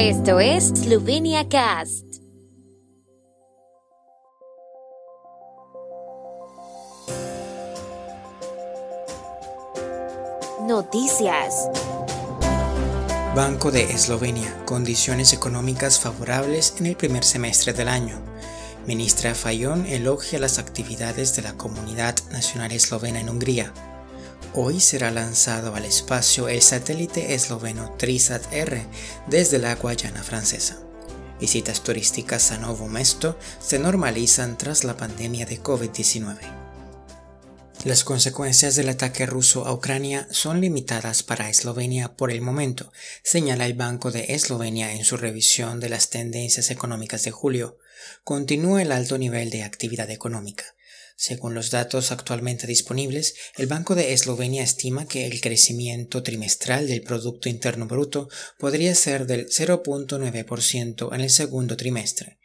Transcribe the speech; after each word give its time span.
Esto 0.00 0.38
es 0.38 0.68
Slovenia 0.68 1.48
Cast. 1.48 2.04
Noticias. 10.68 11.68
Banco 13.34 13.72
de 13.72 13.90
Eslovenia. 13.90 14.64
Condiciones 14.66 15.32
económicas 15.32 15.98
favorables 15.98 16.76
en 16.78 16.86
el 16.86 16.94
primer 16.96 17.24
semestre 17.24 17.72
del 17.72 17.88
año. 17.88 18.20
Ministra 18.86 19.34
Fayón 19.34 19.84
elogia 19.84 20.38
las 20.38 20.60
actividades 20.60 21.34
de 21.34 21.42
la 21.42 21.54
Comunidad 21.54 22.14
Nacional 22.30 22.70
Eslovena 22.70 23.18
en 23.18 23.30
Hungría. 23.30 23.72
Hoy 24.60 24.80
será 24.80 25.12
lanzado 25.12 25.76
al 25.76 25.84
espacio 25.84 26.48
el 26.48 26.62
satélite 26.62 27.32
esloveno 27.34 27.94
Trisat-R 27.96 28.88
desde 29.28 29.60
la 29.60 29.76
Guayana 29.76 30.24
francesa. 30.24 30.82
Visitas 31.38 31.84
turísticas 31.84 32.50
a 32.50 32.58
Novo 32.58 32.88
Mesto 32.88 33.38
se 33.60 33.78
normalizan 33.78 34.58
tras 34.58 34.82
la 34.82 34.96
pandemia 34.96 35.46
de 35.46 35.62
COVID-19. 35.62 36.38
Las 37.84 38.02
consecuencias 38.02 38.74
del 38.74 38.88
ataque 38.88 39.26
ruso 39.26 39.64
a 39.64 39.72
Ucrania 39.72 40.26
son 40.32 40.60
limitadas 40.60 41.22
para 41.22 41.48
Eslovenia 41.48 42.16
por 42.16 42.32
el 42.32 42.40
momento, 42.40 42.92
señala 43.22 43.64
el 43.64 43.74
Banco 43.74 44.10
de 44.10 44.34
Eslovenia 44.34 44.92
en 44.92 45.04
su 45.04 45.16
revisión 45.16 45.78
de 45.78 45.88
las 45.88 46.10
tendencias 46.10 46.72
económicas 46.72 47.22
de 47.22 47.30
julio. 47.30 47.78
Continúa 48.24 48.82
el 48.82 48.90
alto 48.90 49.18
nivel 49.18 49.50
de 49.50 49.62
actividad 49.62 50.10
económica. 50.10 50.64
Según 51.20 51.52
los 51.52 51.72
datos 51.72 52.12
actualmente 52.12 52.68
disponibles, 52.68 53.34
el 53.56 53.66
Banco 53.66 53.96
de 53.96 54.12
Eslovenia 54.12 54.62
estima 54.62 55.08
que 55.08 55.26
el 55.26 55.40
crecimiento 55.40 56.22
trimestral 56.22 56.86
del 56.86 57.02
Producto 57.02 57.48
Interno 57.48 57.88
Bruto 57.88 58.28
podría 58.56 58.94
ser 58.94 59.26
del 59.26 59.48
0.9% 59.48 61.12
en 61.12 61.20
el 61.20 61.30
segundo 61.30 61.76
trimestre. 61.76 62.37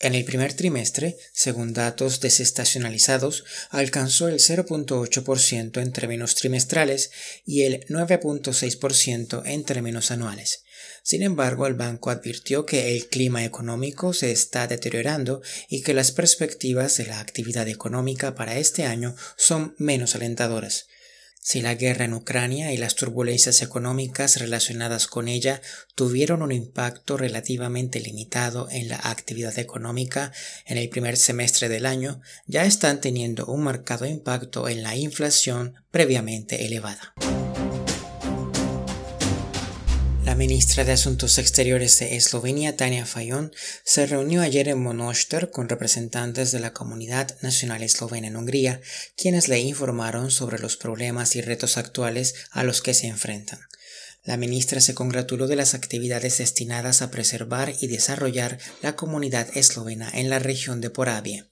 En 0.00 0.14
el 0.14 0.24
primer 0.24 0.52
trimestre, 0.52 1.16
según 1.32 1.72
datos 1.72 2.20
desestacionalizados, 2.20 3.44
alcanzó 3.70 4.28
el 4.28 4.40
0.8% 4.40 5.80
en 5.80 5.92
términos 5.92 6.34
trimestrales 6.34 7.10
y 7.44 7.62
el 7.62 7.86
9.6% 7.86 9.42
en 9.46 9.64
términos 9.64 10.10
anuales. 10.10 10.64
Sin 11.02 11.22
embargo, 11.22 11.66
el 11.66 11.74
banco 11.74 12.10
advirtió 12.10 12.66
que 12.66 12.94
el 12.94 13.06
clima 13.06 13.44
económico 13.44 14.12
se 14.12 14.32
está 14.32 14.66
deteriorando 14.66 15.40
y 15.68 15.82
que 15.82 15.94
las 15.94 16.12
perspectivas 16.12 16.96
de 16.96 17.06
la 17.06 17.20
actividad 17.20 17.68
económica 17.68 18.34
para 18.34 18.58
este 18.58 18.84
año 18.84 19.14
son 19.36 19.74
menos 19.78 20.14
alentadoras. 20.14 20.88
Si 21.48 21.62
la 21.62 21.76
guerra 21.76 22.06
en 22.06 22.12
Ucrania 22.12 22.72
y 22.72 22.76
las 22.76 22.96
turbulencias 22.96 23.62
económicas 23.62 24.40
relacionadas 24.40 25.06
con 25.06 25.28
ella 25.28 25.62
tuvieron 25.94 26.42
un 26.42 26.50
impacto 26.50 27.16
relativamente 27.16 28.00
limitado 28.00 28.66
en 28.68 28.88
la 28.88 28.96
actividad 28.96 29.56
económica 29.60 30.32
en 30.64 30.76
el 30.76 30.88
primer 30.88 31.16
semestre 31.16 31.68
del 31.68 31.86
año, 31.86 32.20
ya 32.48 32.64
están 32.64 33.00
teniendo 33.00 33.46
un 33.46 33.62
marcado 33.62 34.06
impacto 34.06 34.68
en 34.68 34.82
la 34.82 34.96
inflación 34.96 35.76
previamente 35.92 36.66
elevada. 36.66 37.14
Ministra 40.36 40.84
de 40.84 40.92
Asuntos 40.92 41.38
Exteriores 41.38 41.98
de 41.98 42.16
Eslovenia, 42.16 42.76
Tania 42.76 43.06
Fayon, 43.06 43.52
se 43.84 44.04
reunió 44.04 44.42
ayer 44.42 44.68
en 44.68 44.82
Monoster 44.82 45.50
con 45.50 45.66
representantes 45.66 46.52
de 46.52 46.60
la 46.60 46.74
comunidad 46.74 47.34
nacional 47.40 47.82
eslovena 47.82 48.26
en 48.26 48.36
Hungría, 48.36 48.82
quienes 49.16 49.48
le 49.48 49.60
informaron 49.60 50.30
sobre 50.30 50.58
los 50.58 50.76
problemas 50.76 51.36
y 51.36 51.40
retos 51.40 51.78
actuales 51.78 52.34
a 52.50 52.64
los 52.64 52.82
que 52.82 52.92
se 52.92 53.06
enfrentan. 53.06 53.60
La 54.24 54.36
ministra 54.36 54.82
se 54.82 54.94
congratuló 54.94 55.46
de 55.46 55.56
las 55.56 55.72
actividades 55.72 56.36
destinadas 56.36 57.00
a 57.00 57.10
preservar 57.10 57.72
y 57.80 57.86
desarrollar 57.86 58.58
la 58.82 58.94
comunidad 58.94 59.48
eslovena 59.56 60.10
en 60.12 60.28
la 60.28 60.38
región 60.38 60.82
de 60.82 60.90
Porabia. 60.90 61.46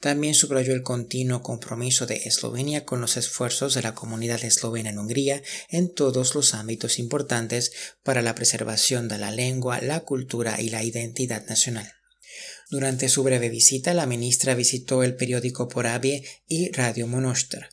También 0.00 0.34
subrayó 0.34 0.74
el 0.74 0.82
continuo 0.82 1.42
compromiso 1.42 2.06
de 2.06 2.16
Eslovenia 2.24 2.84
con 2.84 3.00
los 3.00 3.16
esfuerzos 3.16 3.74
de 3.74 3.82
la 3.82 3.94
comunidad 3.94 4.44
eslovena 4.44 4.90
en 4.90 4.98
Hungría 4.98 5.42
en 5.68 5.92
todos 5.92 6.36
los 6.36 6.54
ámbitos 6.54 7.00
importantes 7.00 7.72
para 8.04 8.22
la 8.22 8.36
preservación 8.36 9.08
de 9.08 9.18
la 9.18 9.32
lengua, 9.32 9.80
la 9.80 10.00
cultura 10.00 10.60
y 10.60 10.70
la 10.70 10.84
identidad 10.84 11.44
nacional. 11.48 11.92
Durante 12.70 13.08
su 13.08 13.24
breve 13.24 13.48
visita, 13.48 13.92
la 13.92 14.06
ministra 14.06 14.54
visitó 14.54 15.02
el 15.02 15.16
periódico 15.16 15.68
Porabie 15.68 16.24
y 16.46 16.70
Radio 16.70 17.06
Monoster. 17.06 17.70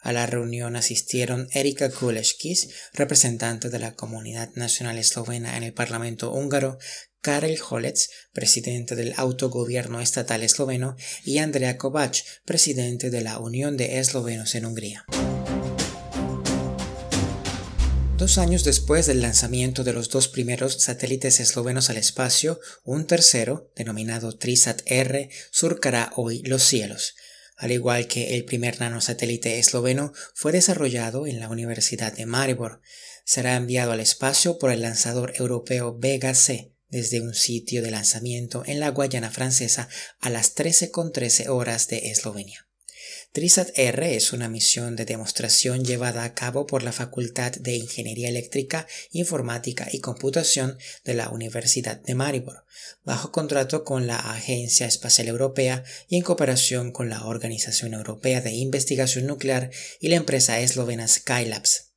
A 0.00 0.12
la 0.12 0.26
reunión 0.26 0.76
asistieron 0.76 1.48
Erika 1.52 1.90
Kuleskis, 1.90 2.70
representante 2.94 3.68
de 3.68 3.78
la 3.78 3.94
comunidad 3.94 4.50
nacional 4.54 4.96
eslovena 4.96 5.56
en 5.56 5.64
el 5.64 5.74
Parlamento 5.74 6.32
húngaro, 6.32 6.78
Karel 7.20 7.58
Holec, 7.68 7.98
presidente 8.32 8.96
del 8.96 9.14
autogobierno 9.16 10.00
estatal 10.00 10.42
esloveno, 10.42 10.96
y 11.24 11.38
Andrea 11.38 11.76
Kovac, 11.76 12.24
presidente 12.44 13.10
de 13.10 13.20
la 13.20 13.38
Unión 13.38 13.76
de 13.76 13.98
Eslovenos 13.98 14.54
en 14.54 14.66
Hungría. 14.66 15.04
Dos 18.18 18.36
años 18.36 18.64
después 18.64 19.06
del 19.06 19.22
lanzamiento 19.22 19.84
de 19.84 19.92
los 19.92 20.08
dos 20.08 20.26
primeros 20.26 20.82
satélites 20.82 21.38
eslovenos 21.38 21.88
al 21.88 21.98
espacio, 21.98 22.58
un 22.82 23.06
tercero, 23.06 23.70
denominado 23.76 24.36
Trisat-R, 24.36 25.30
surcará 25.52 26.12
hoy 26.16 26.42
los 26.42 26.64
cielos. 26.64 27.14
Al 27.56 27.70
igual 27.70 28.08
que 28.08 28.36
el 28.36 28.44
primer 28.44 28.80
nanosatélite 28.80 29.60
esloveno, 29.60 30.12
fue 30.34 30.50
desarrollado 30.50 31.28
en 31.28 31.38
la 31.38 31.48
Universidad 31.48 32.12
de 32.12 32.26
Maribor. 32.26 32.80
Será 33.24 33.54
enviado 33.54 33.92
al 33.92 34.00
espacio 34.00 34.58
por 34.58 34.72
el 34.72 34.82
lanzador 34.82 35.32
europeo 35.36 35.96
Vega 35.96 36.34
C, 36.34 36.72
desde 36.88 37.20
un 37.20 37.34
sitio 37.34 37.82
de 37.82 37.90
lanzamiento 37.90 38.62
en 38.66 38.80
la 38.80 38.90
Guayana 38.90 39.30
francesa 39.30 39.88
a 40.20 40.30
las 40.30 40.54
13.13 40.54 41.48
horas 41.48 41.88
de 41.88 42.10
Eslovenia. 42.10 42.68
TRISAT-R 43.32 44.16
es 44.16 44.32
una 44.32 44.48
misión 44.48 44.96
de 44.96 45.04
demostración 45.04 45.84
llevada 45.84 46.24
a 46.24 46.34
cabo 46.34 46.66
por 46.66 46.82
la 46.82 46.92
Facultad 46.92 47.52
de 47.52 47.76
Ingeniería 47.76 48.28
Eléctrica, 48.28 48.86
Informática 49.12 49.86
y 49.92 50.00
Computación 50.00 50.78
de 51.04 51.14
la 51.14 51.28
Universidad 51.28 52.00
de 52.00 52.14
Maribor, 52.14 52.64
bajo 53.04 53.30
contrato 53.30 53.84
con 53.84 54.06
la 54.06 54.16
Agencia 54.16 54.86
Espacial 54.86 55.28
Europea 55.28 55.84
y 56.08 56.16
en 56.16 56.22
cooperación 56.22 56.90
con 56.90 57.10
la 57.10 57.24
Organización 57.26 57.94
Europea 57.94 58.40
de 58.40 58.52
Investigación 58.52 59.26
Nuclear 59.26 59.70
y 60.00 60.08
la 60.08 60.16
empresa 60.16 60.60
eslovena 60.60 61.06
Skylabs. 61.06 61.87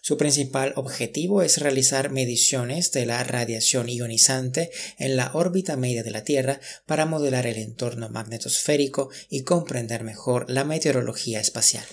Su 0.00 0.16
principal 0.16 0.72
objetivo 0.76 1.42
es 1.42 1.58
realizar 1.58 2.10
mediciones 2.10 2.92
de 2.92 3.06
la 3.06 3.22
radiación 3.24 3.88
ionizante 3.88 4.70
en 4.98 5.16
la 5.16 5.30
órbita 5.34 5.76
media 5.76 6.02
de 6.02 6.10
la 6.10 6.24
Tierra 6.24 6.60
para 6.86 7.06
modelar 7.06 7.46
el 7.46 7.56
entorno 7.56 8.08
magnetosférico 8.08 9.10
y 9.28 9.42
comprender 9.42 10.04
mejor 10.04 10.46
la 10.48 10.64
meteorología 10.64 11.40
espacial. 11.40 11.84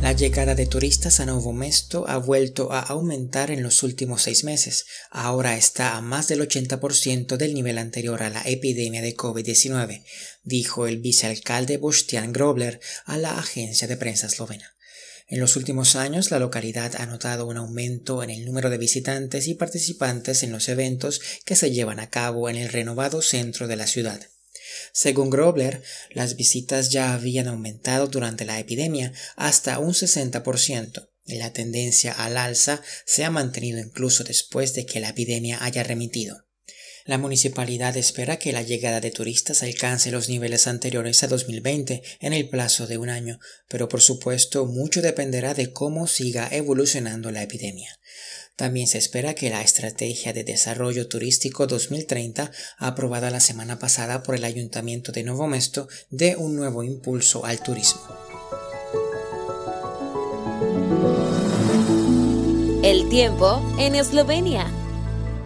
La 0.00 0.12
llegada 0.12 0.54
de 0.54 0.66
turistas 0.66 1.18
a 1.18 1.26
Novo 1.26 1.52
Mesto 1.52 2.08
ha 2.08 2.18
vuelto 2.18 2.72
a 2.72 2.80
aumentar 2.80 3.50
en 3.50 3.62
los 3.62 3.82
últimos 3.82 4.22
seis 4.22 4.44
meses. 4.44 4.86
Ahora 5.10 5.56
está 5.56 5.96
a 5.96 6.00
más 6.00 6.28
del 6.28 6.40
80% 6.40 7.36
del 7.36 7.52
nivel 7.52 7.78
anterior 7.78 8.22
a 8.22 8.30
la 8.30 8.42
epidemia 8.42 9.02
de 9.02 9.16
COVID-19, 9.16 10.04
dijo 10.44 10.86
el 10.86 10.98
vicealcalde 10.98 11.78
Bostian 11.78 12.32
Grobler 12.32 12.80
a 13.06 13.18
la 13.18 13.38
agencia 13.38 13.88
de 13.88 13.96
prensa 13.96 14.28
eslovena. 14.28 14.74
En 15.26 15.40
los 15.40 15.56
últimos 15.56 15.94
años, 15.94 16.30
la 16.30 16.38
localidad 16.38 16.94
ha 16.96 17.04
notado 17.04 17.46
un 17.46 17.58
aumento 17.58 18.22
en 18.22 18.30
el 18.30 18.46
número 18.46 18.70
de 18.70 18.78
visitantes 18.78 19.46
y 19.46 19.54
participantes 19.54 20.42
en 20.42 20.52
los 20.52 20.70
eventos 20.70 21.20
que 21.44 21.56
se 21.56 21.70
llevan 21.70 22.00
a 22.00 22.08
cabo 22.08 22.48
en 22.48 22.56
el 22.56 22.70
renovado 22.70 23.20
centro 23.20 23.66
de 23.66 23.76
la 23.76 23.86
ciudad. 23.86 24.20
Según 24.92 25.30
Grobler, 25.30 25.82
las 26.10 26.36
visitas 26.36 26.90
ya 26.90 27.12
habían 27.12 27.48
aumentado 27.48 28.06
durante 28.06 28.44
la 28.44 28.58
epidemia 28.58 29.12
hasta 29.36 29.78
un 29.78 29.92
60%, 29.92 31.08
y 31.26 31.36
la 31.36 31.52
tendencia 31.52 32.12
al 32.12 32.36
alza 32.36 32.82
se 33.04 33.24
ha 33.24 33.30
mantenido 33.30 33.78
incluso 33.78 34.24
después 34.24 34.74
de 34.74 34.86
que 34.86 35.00
la 35.00 35.10
epidemia 35.10 35.62
haya 35.62 35.82
remitido. 35.82 36.48
La 37.08 37.16
municipalidad 37.16 37.96
espera 37.96 38.38
que 38.38 38.52
la 38.52 38.60
llegada 38.60 39.00
de 39.00 39.10
turistas 39.10 39.62
alcance 39.62 40.10
los 40.10 40.28
niveles 40.28 40.66
anteriores 40.66 41.22
a 41.22 41.26
2020 41.26 42.02
en 42.20 42.32
el 42.34 42.50
plazo 42.50 42.86
de 42.86 42.98
un 42.98 43.08
año, 43.08 43.40
pero 43.66 43.88
por 43.88 44.02
supuesto 44.02 44.66
mucho 44.66 45.00
dependerá 45.00 45.54
de 45.54 45.72
cómo 45.72 46.06
siga 46.06 46.48
evolucionando 46.52 47.30
la 47.30 47.42
epidemia. 47.42 47.98
También 48.58 48.88
se 48.88 48.98
espera 48.98 49.34
que 49.34 49.50
la 49.50 49.62
Estrategia 49.62 50.32
de 50.32 50.42
Desarrollo 50.42 51.06
Turístico 51.06 51.68
2030, 51.68 52.50
aprobada 52.78 53.30
la 53.30 53.38
semana 53.38 53.78
pasada 53.78 54.24
por 54.24 54.34
el 54.34 54.42
Ayuntamiento 54.42 55.12
de 55.12 55.22
Novo 55.22 55.46
Mesto, 55.46 55.86
dé 56.10 56.34
un 56.34 56.56
nuevo 56.56 56.82
impulso 56.82 57.44
al 57.44 57.62
turismo. 57.62 58.02
El 62.82 63.08
tiempo 63.08 63.62
en 63.78 63.94
Eslovenia. 63.94 64.66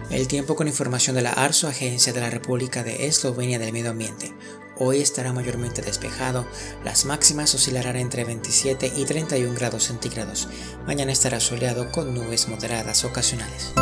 El 0.09 0.27
tiempo 0.27 0.55
con 0.55 0.67
información 0.67 1.15
de 1.15 1.21
la 1.21 1.33
ARSO, 1.33 1.67
Agencia 1.67 2.13
de 2.13 2.19
la 2.19 2.31
República 2.31 2.83
de 2.83 3.05
Eslovenia 3.05 3.59
del 3.59 3.73
Medio 3.73 3.91
Ambiente. 3.91 4.33
Hoy 4.77 5.01
estará 5.01 5.33
mayormente 5.33 5.81
despejado, 5.81 6.47
las 6.83 7.05
máximas 7.05 7.53
oscilarán 7.53 7.95
entre 7.95 8.23
27 8.23 8.91
y 8.95 9.05
31 9.05 9.53
grados 9.53 9.83
centígrados. 9.83 10.47
Mañana 10.87 11.11
estará 11.11 11.39
soleado 11.39 11.91
con 11.91 12.13
nubes 12.13 12.47
moderadas 12.47 13.05
ocasionales. 13.05 13.73